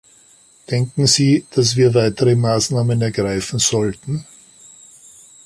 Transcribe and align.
Denken 0.71 1.05
Sie, 1.05 1.45
dass 1.51 1.75
wir 1.75 1.93
weitere 1.93 2.33
Maßnahmen 2.33 2.99
ergreifen 3.03 3.59
sollten? 3.59 4.25